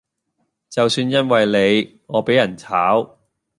[0.67, 3.19] 就算因為你我比人炒